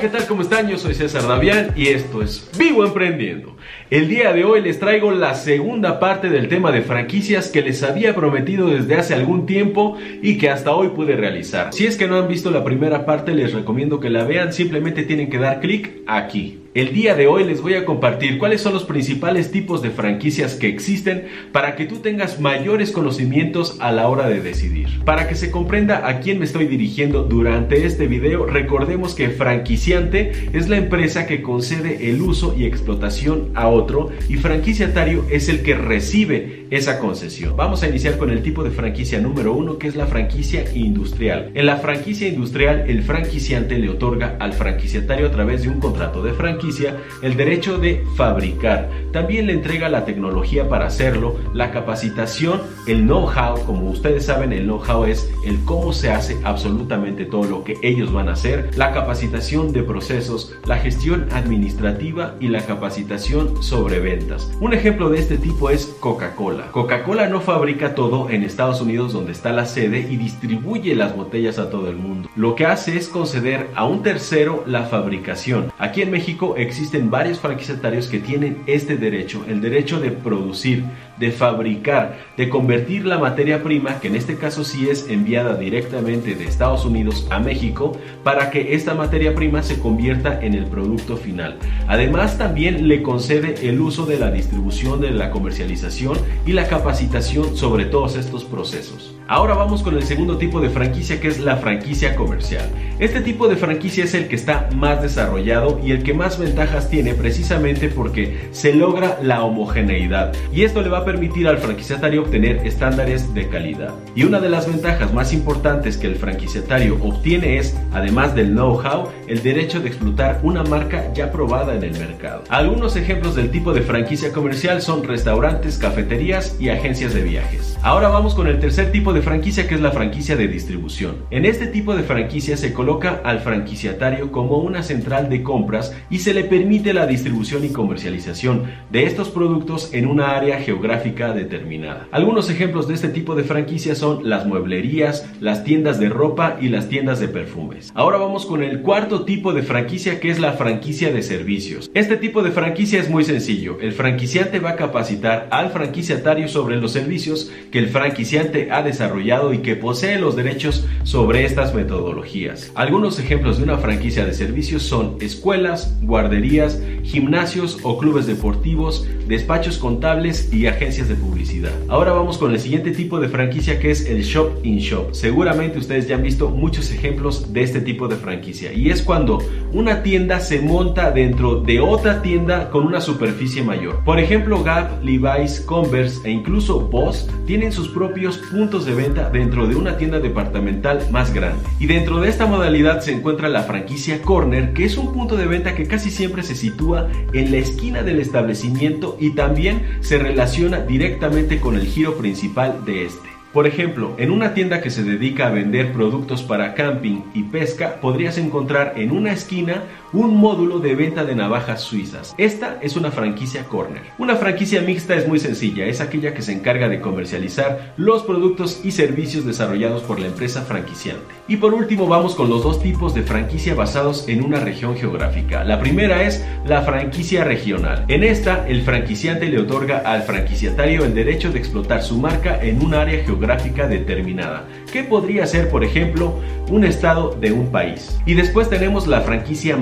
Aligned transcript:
¿qué 0.00 0.08
tal? 0.08 0.26
¿Cómo 0.26 0.40
están? 0.40 0.66
Yo 0.66 0.78
soy 0.78 0.94
César 0.94 1.28
Davián 1.28 1.74
y 1.76 1.88
esto 1.88 2.22
es 2.22 2.48
Vivo 2.58 2.86
Emprendiendo. 2.86 3.58
El 3.90 4.08
día 4.08 4.32
de 4.32 4.44
hoy 4.44 4.62
les 4.62 4.78
traigo 4.78 5.10
la 5.10 5.34
segunda 5.34 6.00
parte 6.00 6.30
del 6.30 6.48
tema 6.48 6.72
de 6.72 6.80
franquicias 6.80 7.48
que 7.48 7.60
les 7.60 7.82
había 7.82 8.14
prometido 8.14 8.68
desde 8.68 8.94
hace 8.94 9.12
algún 9.12 9.44
tiempo 9.44 9.98
y 10.22 10.38
que 10.38 10.48
hasta 10.48 10.72
hoy 10.72 10.88
pude 10.88 11.16
realizar. 11.16 11.74
Si 11.74 11.86
es 11.86 11.98
que 11.98 12.08
no 12.08 12.16
han 12.16 12.28
visto 12.28 12.50
la 12.50 12.64
primera 12.64 13.04
parte, 13.04 13.34
les 13.34 13.52
recomiendo 13.52 14.00
que 14.00 14.08
la 14.08 14.24
vean, 14.24 14.54
simplemente 14.54 15.02
tienen 15.02 15.28
que 15.28 15.36
dar 15.36 15.60
clic 15.60 16.00
aquí. 16.06 16.59
El 16.72 16.92
día 16.92 17.16
de 17.16 17.26
hoy 17.26 17.42
les 17.42 17.62
voy 17.62 17.74
a 17.74 17.84
compartir 17.84 18.38
cuáles 18.38 18.60
son 18.60 18.72
los 18.72 18.84
principales 18.84 19.50
tipos 19.50 19.82
de 19.82 19.90
franquicias 19.90 20.54
que 20.54 20.68
existen 20.68 21.24
para 21.50 21.74
que 21.74 21.84
tú 21.84 21.96
tengas 21.96 22.38
mayores 22.38 22.92
conocimientos 22.92 23.76
a 23.80 23.90
la 23.90 24.06
hora 24.06 24.28
de 24.28 24.40
decidir. 24.40 24.86
Para 25.04 25.26
que 25.26 25.34
se 25.34 25.50
comprenda 25.50 26.06
a 26.08 26.20
quién 26.20 26.38
me 26.38 26.44
estoy 26.44 26.68
dirigiendo 26.68 27.24
durante 27.24 27.84
este 27.86 28.06
video, 28.06 28.46
recordemos 28.46 29.16
que 29.16 29.30
franquiciante 29.30 30.30
es 30.52 30.68
la 30.68 30.76
empresa 30.76 31.26
que 31.26 31.42
concede 31.42 32.08
el 32.08 32.22
uso 32.22 32.54
y 32.56 32.66
explotación 32.66 33.50
a 33.54 33.66
otro 33.66 34.10
y 34.28 34.36
franquiciatario 34.36 35.24
es 35.28 35.48
el 35.48 35.62
que 35.62 35.74
recibe 35.74 36.59
esa 36.70 36.98
concesión. 36.98 37.56
Vamos 37.56 37.82
a 37.82 37.88
iniciar 37.88 38.16
con 38.16 38.30
el 38.30 38.42
tipo 38.42 38.62
de 38.62 38.70
franquicia 38.70 39.20
número 39.20 39.52
uno 39.52 39.78
que 39.78 39.88
es 39.88 39.96
la 39.96 40.06
franquicia 40.06 40.64
industrial. 40.74 41.50
En 41.54 41.66
la 41.66 41.76
franquicia 41.76 42.28
industrial 42.28 42.84
el 42.88 43.02
franquiciante 43.02 43.78
le 43.78 43.90
otorga 43.90 44.36
al 44.38 44.52
franquiciatario 44.52 45.26
a 45.26 45.30
través 45.30 45.62
de 45.62 45.68
un 45.68 45.80
contrato 45.80 46.22
de 46.22 46.32
franquicia 46.32 46.96
el 47.22 47.36
derecho 47.36 47.78
de 47.78 48.04
fabricar. 48.16 48.88
También 49.12 49.46
le 49.46 49.52
entrega 49.52 49.88
la 49.88 50.04
tecnología 50.04 50.68
para 50.68 50.86
hacerlo, 50.86 51.36
la 51.52 51.70
capacitación, 51.70 52.62
el 52.86 53.02
know-how. 53.02 53.64
Como 53.66 53.90
ustedes 53.90 54.26
saben, 54.26 54.52
el 54.52 54.64
know-how 54.64 55.04
es 55.04 55.30
el 55.44 55.58
cómo 55.64 55.92
se 55.92 56.10
hace 56.10 56.36
absolutamente 56.44 57.24
todo 57.24 57.44
lo 57.44 57.64
que 57.64 57.76
ellos 57.82 58.12
van 58.12 58.28
a 58.28 58.32
hacer, 58.32 58.70
la 58.76 58.92
capacitación 58.92 59.72
de 59.72 59.82
procesos, 59.82 60.54
la 60.66 60.78
gestión 60.78 61.26
administrativa 61.32 62.36
y 62.40 62.48
la 62.48 62.64
capacitación 62.64 63.62
sobre 63.62 64.00
ventas. 64.00 64.50
Un 64.60 64.72
ejemplo 64.72 65.10
de 65.10 65.18
este 65.18 65.36
tipo 65.36 65.70
es 65.70 65.86
Coca-Cola. 66.00 66.59
Coca-Cola 66.70 67.28
no 67.28 67.40
fabrica 67.40 67.94
todo 67.94 68.30
en 68.30 68.42
Estados 68.42 68.80
Unidos 68.80 69.12
donde 69.12 69.32
está 69.32 69.52
la 69.52 69.66
sede 69.66 70.00
y 70.10 70.16
distribuye 70.16 70.94
las 70.94 71.16
botellas 71.16 71.58
a 71.58 71.70
todo 71.70 71.88
el 71.88 71.96
mundo. 71.96 72.28
Lo 72.36 72.54
que 72.54 72.66
hace 72.66 72.96
es 72.96 73.08
conceder 73.08 73.68
a 73.74 73.86
un 73.86 74.02
tercero 74.02 74.62
la 74.66 74.84
fabricación. 74.84 75.72
Aquí 75.78 76.02
en 76.02 76.10
México 76.10 76.54
existen 76.56 77.10
varios 77.10 77.40
franquiciatarios 77.40 78.08
que 78.08 78.18
tienen 78.18 78.62
este 78.66 78.96
derecho, 78.96 79.44
el 79.48 79.60
derecho 79.60 80.00
de 80.00 80.10
producir, 80.10 80.84
de 81.20 81.30
fabricar, 81.30 82.18
de 82.36 82.48
convertir 82.48 83.04
la 83.04 83.18
materia 83.18 83.62
prima, 83.62 84.00
que 84.00 84.08
en 84.08 84.16
este 84.16 84.36
caso 84.36 84.64
sí 84.64 84.88
es 84.88 85.08
enviada 85.08 85.54
directamente 85.54 86.34
de 86.34 86.44
Estados 86.44 86.84
Unidos 86.84 87.26
a 87.30 87.38
México, 87.38 87.92
para 88.24 88.50
que 88.50 88.74
esta 88.74 88.94
materia 88.94 89.34
prima 89.34 89.62
se 89.62 89.78
convierta 89.78 90.40
en 90.42 90.54
el 90.54 90.64
producto 90.64 91.16
final. 91.16 91.58
Además 91.86 92.38
también 92.38 92.88
le 92.88 93.02
concede 93.02 93.68
el 93.68 93.80
uso 93.80 94.06
de 94.06 94.18
la 94.18 94.30
distribución, 94.30 95.00
de 95.00 95.10
la 95.10 95.30
comercialización 95.30 96.18
y 96.46 96.52
la 96.52 96.66
capacitación 96.66 97.56
sobre 97.56 97.84
todos 97.84 98.16
estos 98.16 98.44
procesos. 98.44 99.14
Ahora 99.28 99.54
vamos 99.54 99.84
con 99.84 99.94
el 99.94 100.02
segundo 100.02 100.38
tipo 100.38 100.60
de 100.60 100.70
franquicia 100.70 101.20
que 101.20 101.28
es 101.28 101.38
la 101.38 101.56
franquicia 101.56 102.16
comercial. 102.16 102.68
Este 102.98 103.20
tipo 103.20 103.46
de 103.46 103.54
franquicia 103.54 104.02
es 104.02 104.14
el 104.14 104.26
que 104.26 104.34
está 104.34 104.68
más 104.74 105.02
desarrollado 105.02 105.80
y 105.84 105.92
el 105.92 106.02
que 106.02 106.14
más 106.14 106.36
ventajas 106.36 106.90
tiene 106.90 107.14
precisamente 107.14 107.88
porque 107.88 108.48
se 108.50 108.74
logra 108.74 109.20
la 109.22 109.44
homogeneidad 109.44 110.32
y 110.52 110.64
esto 110.64 110.82
le 110.82 110.88
va 110.88 111.04
permitir 111.10 111.48
al 111.48 111.58
franquiciatario 111.58 112.22
obtener 112.22 112.64
estándares 112.64 113.34
de 113.34 113.48
calidad. 113.48 113.92
Y 114.14 114.22
una 114.22 114.38
de 114.38 114.48
las 114.48 114.68
ventajas 114.68 115.12
más 115.12 115.32
importantes 115.32 115.96
que 115.96 116.06
el 116.06 116.14
franquiciatario 116.14 117.02
obtiene 117.02 117.58
es, 117.58 117.76
además 117.92 118.36
del 118.36 118.52
know-how, 118.52 119.08
el 119.26 119.42
derecho 119.42 119.80
de 119.80 119.88
explotar 119.88 120.38
una 120.44 120.62
marca 120.62 121.12
ya 121.12 121.32
probada 121.32 121.74
en 121.74 121.82
el 121.82 121.98
mercado. 121.98 122.44
Algunos 122.48 122.94
ejemplos 122.94 123.34
del 123.34 123.50
tipo 123.50 123.72
de 123.72 123.82
franquicia 123.82 124.32
comercial 124.32 124.82
son 124.82 125.02
restaurantes, 125.02 125.78
cafeterías 125.78 126.56
y 126.60 126.68
agencias 126.68 127.12
de 127.12 127.22
viajes. 127.22 127.76
Ahora 127.82 128.08
vamos 128.08 128.36
con 128.36 128.46
el 128.46 128.60
tercer 128.60 128.92
tipo 128.92 129.12
de 129.12 129.22
franquicia 129.22 129.66
que 129.66 129.74
es 129.74 129.80
la 129.80 129.90
franquicia 129.90 130.36
de 130.36 130.46
distribución. 130.46 131.24
En 131.32 131.44
este 131.44 131.66
tipo 131.66 131.96
de 131.96 132.04
franquicia 132.04 132.56
se 132.56 132.72
coloca 132.72 133.20
al 133.24 133.40
franquiciatario 133.40 134.30
como 134.30 134.58
una 134.58 134.84
central 134.84 135.28
de 135.28 135.42
compras 135.42 135.92
y 136.08 136.18
se 136.20 136.34
le 136.34 136.44
permite 136.44 136.92
la 136.92 137.08
distribución 137.08 137.64
y 137.64 137.70
comercialización 137.70 138.66
de 138.92 139.06
estos 139.06 139.30
productos 139.30 139.92
en 139.92 140.06
una 140.06 140.36
área 140.36 140.60
geográfica 140.60 140.99
determinada. 141.00 142.08
Algunos 142.10 142.50
ejemplos 142.50 142.86
de 142.86 142.94
este 142.94 143.08
tipo 143.08 143.34
de 143.34 143.44
franquicia 143.44 143.94
son 143.94 144.28
las 144.28 144.46
mueblerías, 144.46 145.28
las 145.40 145.64
tiendas 145.64 145.98
de 145.98 146.08
ropa 146.08 146.58
y 146.60 146.68
las 146.68 146.88
tiendas 146.88 147.20
de 147.20 147.28
perfumes. 147.28 147.90
Ahora 147.94 148.18
vamos 148.18 148.46
con 148.46 148.62
el 148.62 148.82
cuarto 148.82 149.24
tipo 149.24 149.52
de 149.52 149.62
franquicia 149.62 150.20
que 150.20 150.30
es 150.30 150.38
la 150.38 150.52
franquicia 150.52 151.12
de 151.12 151.22
servicios. 151.22 151.90
Este 151.94 152.16
tipo 152.16 152.42
de 152.42 152.50
franquicia 152.50 153.00
es 153.00 153.08
muy 153.08 153.24
sencillo. 153.24 153.78
El 153.80 153.92
franquiciante 153.92 154.60
va 154.60 154.70
a 154.70 154.76
capacitar 154.76 155.48
al 155.50 155.70
franquiciatario 155.70 156.48
sobre 156.48 156.76
los 156.76 156.92
servicios 156.92 157.50
que 157.70 157.78
el 157.78 157.88
franquiciante 157.88 158.70
ha 158.70 158.82
desarrollado 158.82 159.52
y 159.54 159.58
que 159.58 159.76
posee 159.76 160.18
los 160.18 160.36
derechos 160.36 160.86
sobre 161.04 161.44
estas 161.44 161.74
metodologías. 161.74 162.72
Algunos 162.74 163.18
ejemplos 163.18 163.58
de 163.58 163.64
una 163.64 163.78
franquicia 163.78 164.24
de 164.24 164.34
servicios 164.34 164.82
son 164.82 165.16
escuelas, 165.20 165.96
guarderías, 166.02 166.80
gimnasios 167.02 167.78
o 167.82 167.98
clubes 167.98 168.26
deportivos, 168.26 169.06
despachos 169.26 169.78
contables 169.78 170.52
y 170.52 170.66
agencias 170.66 170.89
de 170.90 171.14
publicidad. 171.14 171.70
Ahora 171.88 172.12
vamos 172.12 172.36
con 172.36 172.50
el 172.50 172.58
siguiente 172.58 172.90
tipo 172.90 173.20
de 173.20 173.28
franquicia 173.28 173.78
que 173.78 173.92
es 173.92 174.06
el 174.06 174.22
shop 174.22 174.64
in 174.64 174.78
shop. 174.78 175.14
Seguramente 175.14 175.78
ustedes 175.78 176.08
ya 176.08 176.16
han 176.16 176.22
visto 176.24 176.48
muchos 176.48 176.90
ejemplos 176.90 177.52
de 177.52 177.62
este 177.62 177.80
tipo 177.80 178.08
de 178.08 178.16
franquicia 178.16 178.72
y 178.72 178.90
es 178.90 179.00
cuando 179.00 179.38
una 179.72 180.02
tienda 180.02 180.40
se 180.40 180.60
monta 180.60 181.12
dentro 181.12 181.60
de 181.60 181.78
otra 181.78 182.22
tienda 182.22 182.70
con 182.70 182.86
una 182.86 183.00
superficie 183.00 183.62
mayor. 183.62 184.02
Por 184.04 184.18
ejemplo, 184.18 184.64
Gap, 184.64 185.04
Levi's, 185.04 185.60
Converse 185.60 186.28
e 186.28 186.32
incluso 186.32 186.80
Boss 186.80 187.28
tienen 187.46 187.70
sus 187.70 187.88
propios 187.88 188.38
puntos 188.38 188.84
de 188.84 188.92
venta 188.92 189.30
dentro 189.30 189.68
de 189.68 189.76
una 189.76 189.96
tienda 189.96 190.18
departamental 190.18 191.06
más 191.12 191.32
grande. 191.32 191.62
Y 191.78 191.86
dentro 191.86 192.20
de 192.20 192.28
esta 192.28 192.46
modalidad 192.46 193.00
se 193.00 193.12
encuentra 193.12 193.48
la 193.48 193.62
franquicia 193.62 194.20
Corner, 194.22 194.72
que 194.72 194.86
es 194.86 194.96
un 194.96 195.12
punto 195.12 195.36
de 195.36 195.46
venta 195.46 195.76
que 195.76 195.86
casi 195.86 196.10
siempre 196.10 196.42
se 196.42 196.56
sitúa 196.56 197.08
en 197.32 197.52
la 197.52 197.58
esquina 197.58 198.02
del 198.02 198.18
establecimiento 198.18 199.16
y 199.20 199.30
también 199.36 199.82
se 200.00 200.18
relaciona 200.18 200.69
directamente 200.78 201.60
con 201.60 201.74
el 201.74 201.86
giro 201.86 202.16
principal 202.16 202.84
de 202.84 203.06
este. 203.06 203.28
Por 203.52 203.66
ejemplo, 203.66 204.14
en 204.16 204.30
una 204.30 204.54
tienda 204.54 204.80
que 204.80 204.90
se 204.90 205.02
dedica 205.02 205.48
a 205.48 205.50
vender 205.50 205.92
productos 205.92 206.44
para 206.44 206.74
camping 206.74 207.22
y 207.34 207.42
pesca, 207.42 208.00
podrías 208.00 208.38
encontrar 208.38 208.94
en 208.96 209.10
una 209.10 209.32
esquina 209.32 209.82
un 210.12 210.36
módulo 210.36 210.80
de 210.80 210.94
venta 210.94 211.24
de 211.24 211.34
navajas 211.34 211.82
suizas. 211.82 212.34
Esta 212.36 212.78
es 212.82 212.96
una 212.96 213.10
franquicia 213.10 213.64
corner. 213.64 214.02
Una 214.18 214.36
franquicia 214.36 214.82
mixta 214.82 215.14
es 215.14 215.28
muy 215.28 215.38
sencilla, 215.38 215.86
es 215.86 216.00
aquella 216.00 216.34
que 216.34 216.42
se 216.42 216.52
encarga 216.52 216.88
de 216.88 217.00
comercializar 217.00 217.94
los 217.96 218.24
productos 218.24 218.80
y 218.84 218.90
servicios 218.90 219.44
desarrollados 219.44 220.02
por 220.02 220.18
la 220.18 220.26
empresa 220.26 220.62
franquiciante. 220.62 221.34
Y 221.46 221.56
por 221.56 221.74
último 221.74 222.06
vamos 222.06 222.34
con 222.34 222.50
los 222.50 222.62
dos 222.62 222.82
tipos 222.82 223.14
de 223.14 223.22
franquicia 223.22 223.74
basados 223.74 224.28
en 224.28 224.44
una 224.44 224.60
región 224.60 224.96
geográfica. 224.96 225.64
La 225.64 225.78
primera 225.80 226.22
es 226.24 226.44
la 226.66 226.82
franquicia 226.82 227.44
regional. 227.44 228.04
En 228.08 228.24
esta, 228.24 228.66
el 228.68 228.82
franquiciante 228.82 229.46
le 229.46 229.60
otorga 229.60 229.98
al 229.98 230.22
franquiciatario 230.22 231.04
el 231.04 231.14
derecho 231.14 231.52
de 231.52 231.58
explotar 231.58 232.02
su 232.02 232.18
marca 232.18 232.58
en 232.62 232.82
un 232.82 232.94
área 232.94 233.24
geográfica 233.24 233.86
determinada, 233.86 234.66
que 234.92 235.04
podría 235.04 235.46
ser, 235.46 235.70
por 235.70 235.84
ejemplo, 235.84 236.34
un 236.68 236.84
estado 236.84 237.36
de 237.40 237.52
un 237.52 237.70
país. 237.70 238.20
Y 238.26 238.34
después 238.34 238.70
tenemos 238.70 239.06
la 239.06 239.20
franquicia 239.22 239.76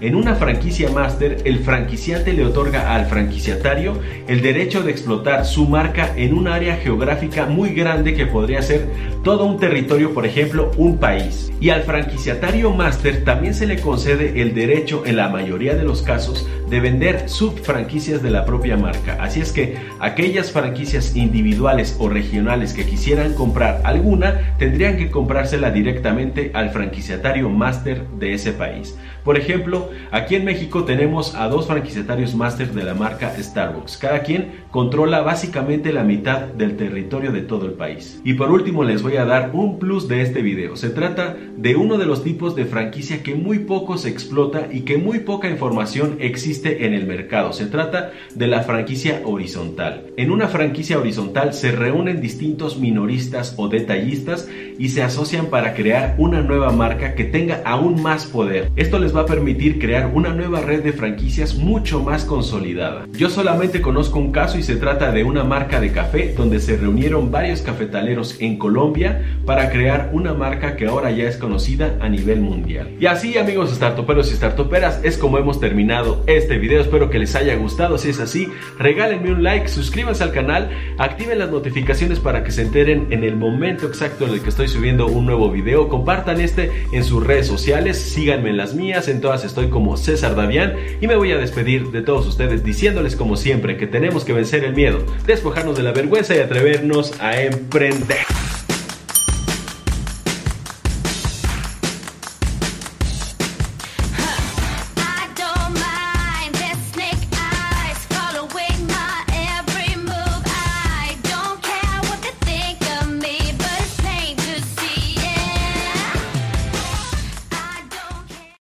En 0.00 0.14
una 0.14 0.34
franquicia 0.34 0.90
master, 0.90 1.38
el 1.44 1.60
franquiciante 1.60 2.32
le 2.32 2.44
otorga 2.44 2.94
al 2.94 3.06
franquiciatario 3.06 3.98
el 4.26 4.42
derecho 4.42 4.82
de 4.82 4.90
explotar 4.90 5.44
su 5.44 5.66
marca 5.66 6.12
en 6.16 6.34
un 6.34 6.48
área 6.48 6.76
geográfica 6.76 7.46
muy 7.46 7.70
grande 7.70 8.14
que 8.14 8.26
podría 8.26 8.62
ser 8.62 8.86
todo 9.22 9.44
un 9.44 9.58
territorio, 9.58 10.12
por 10.12 10.26
ejemplo, 10.26 10.70
un 10.76 10.98
país. 10.98 11.52
Y 11.60 11.70
al 11.70 11.82
franquiciatario 11.82 12.72
master 12.72 13.24
también 13.24 13.54
se 13.54 13.66
le 13.66 13.80
concede 13.80 14.42
el 14.42 14.54
derecho, 14.54 15.04
en 15.06 15.16
la 15.16 15.28
mayoría 15.28 15.74
de 15.74 15.84
los 15.84 16.02
casos, 16.02 16.46
de 16.68 16.80
vender 16.80 17.28
subfranquicias 17.28 18.22
de 18.22 18.30
la 18.30 18.44
propia 18.44 18.76
marca. 18.76 19.18
Así 19.20 19.40
es 19.40 19.52
que 19.52 19.76
aquellas 20.00 20.50
franquicias 20.50 21.14
individuales 21.16 21.96
o 21.98 22.08
regionales 22.08 22.72
que 22.72 22.86
quisieran 22.86 23.34
comprar 23.34 23.82
alguna, 23.84 24.54
tendrían 24.58 24.96
que 24.96 25.10
comprársela 25.10 25.70
directamente 25.70 26.50
al 26.54 26.70
franquiciatario 26.70 27.48
máster 27.48 28.06
de 28.18 28.34
ese 28.34 28.52
país. 28.52 28.96
Por 29.24 29.38
ejemplo, 29.38 29.90
aquí 30.10 30.34
en 30.34 30.44
México 30.44 30.84
tenemos 30.84 31.34
a 31.34 31.48
dos 31.48 31.66
franquiciatarios 31.66 32.34
máster 32.34 32.72
de 32.72 32.84
la 32.84 32.94
marca 32.94 33.34
Starbucks. 33.38 33.96
Cada 33.96 34.20
quien 34.20 34.64
controla 34.70 35.20
básicamente 35.22 35.92
la 35.92 36.02
mitad 36.02 36.40
del 36.40 36.76
territorio 36.76 37.32
de 37.32 37.40
todo 37.40 37.66
el 37.66 37.72
país. 37.72 38.20
Y 38.24 38.34
por 38.34 38.50
último 38.50 38.84
les 38.84 39.02
voy 39.02 39.16
a 39.16 39.24
dar 39.24 39.50
un 39.54 39.78
plus 39.78 40.08
de 40.08 40.20
este 40.20 40.42
video. 40.42 40.76
Se 40.76 40.90
trata 40.90 41.36
de 41.56 41.76
uno 41.76 41.96
de 41.96 42.06
los 42.06 42.22
tipos 42.22 42.54
de 42.54 42.66
franquicia 42.66 43.22
que 43.22 43.34
muy 43.34 43.60
poco 43.60 43.96
se 43.96 44.10
explota 44.10 44.68
y 44.70 44.80
que 44.80 44.98
muy 44.98 45.20
poca 45.20 45.48
información 45.48 46.16
existe 46.20 46.53
en 46.62 46.94
el 46.94 47.06
mercado. 47.06 47.52
Se 47.52 47.66
trata 47.66 48.12
de 48.34 48.46
la 48.46 48.62
franquicia 48.62 49.22
horizontal. 49.24 50.06
En 50.16 50.30
una 50.30 50.48
franquicia 50.48 50.98
horizontal 50.98 51.52
se 51.54 51.72
reúnen 51.72 52.20
distintos 52.20 52.78
minoristas 52.78 53.54
o 53.56 53.68
detallistas 53.68 54.48
y 54.78 54.90
se 54.90 55.02
asocian 55.02 55.46
para 55.46 55.74
crear 55.74 56.14
una 56.18 56.42
nueva 56.42 56.70
marca 56.70 57.14
que 57.14 57.24
tenga 57.24 57.62
aún 57.64 58.02
más 58.02 58.26
poder. 58.26 58.70
Esto 58.76 58.98
les 58.98 59.14
va 59.14 59.22
a 59.22 59.26
permitir 59.26 59.78
crear 59.78 60.10
una 60.14 60.32
nueva 60.32 60.60
red 60.60 60.82
de 60.82 60.92
franquicias 60.92 61.56
mucho 61.56 62.00
más 62.00 62.24
consolidada. 62.24 63.06
Yo 63.12 63.28
solamente 63.28 63.80
conozco 63.80 64.18
un 64.18 64.32
caso 64.32 64.58
y 64.58 64.62
se 64.62 64.76
trata 64.76 65.12
de 65.12 65.24
una 65.24 65.44
marca 65.44 65.80
de 65.80 65.92
café 65.92 66.34
donde 66.36 66.60
se 66.60 66.76
reunieron 66.76 67.30
varios 67.30 67.62
cafetaleros 67.62 68.40
en 68.40 68.58
Colombia 68.58 69.38
para 69.44 69.70
crear 69.70 70.10
una 70.12 70.34
marca 70.34 70.76
que 70.76 70.86
ahora 70.86 71.10
ya 71.10 71.28
es 71.28 71.36
conocida 71.36 71.96
a 72.00 72.08
nivel 72.08 72.40
mundial. 72.40 72.90
Y 73.00 73.06
así 73.06 73.38
amigos 73.38 73.70
startuperos 73.70 74.30
y 74.32 74.36
startuperas 74.36 75.00
es 75.02 75.18
como 75.18 75.38
hemos 75.38 75.60
terminado 75.60 76.22
este 76.44 76.58
video. 76.58 76.82
Espero 76.82 77.08
que 77.08 77.18
les 77.18 77.34
haya 77.34 77.56
gustado. 77.56 77.96
Si 77.96 78.10
es 78.10 78.20
así, 78.20 78.48
regálenme 78.78 79.32
un 79.32 79.42
like, 79.42 79.66
suscríbanse 79.68 80.22
al 80.22 80.32
canal, 80.32 80.70
activen 80.98 81.38
las 81.38 81.50
notificaciones 81.50 82.20
para 82.20 82.44
que 82.44 82.50
se 82.50 82.62
enteren 82.62 83.06
en 83.10 83.24
el 83.24 83.34
momento 83.34 83.86
exacto 83.86 84.26
en 84.26 84.34
el 84.34 84.42
que 84.42 84.50
estoy 84.50 84.68
subiendo 84.68 85.06
un 85.06 85.24
nuevo 85.24 85.50
video. 85.50 85.88
Compartan 85.88 86.40
este 86.42 86.70
en 86.92 87.02
sus 87.02 87.26
redes 87.26 87.46
sociales, 87.46 87.98
síganme 87.98 88.50
en 88.50 88.58
las 88.58 88.74
mías, 88.74 89.08
en 89.08 89.22
todas 89.22 89.44
estoy 89.44 89.68
como 89.68 89.96
César 89.96 90.36
Davián 90.36 90.74
y 91.00 91.06
me 91.06 91.16
voy 91.16 91.32
a 91.32 91.38
despedir 91.38 91.90
de 91.90 92.02
todos 92.02 92.26
ustedes 92.26 92.62
diciéndoles 92.62 93.16
como 93.16 93.36
siempre 93.36 93.78
que 93.78 93.86
tenemos 93.86 94.24
que 94.24 94.34
vencer 94.34 94.64
el 94.64 94.74
miedo, 94.74 94.98
despojarnos 95.26 95.76
de 95.76 95.82
la 95.82 95.92
vergüenza 95.92 96.36
y 96.36 96.40
atrevernos 96.40 97.18
a 97.20 97.40
emprender. 97.40 98.43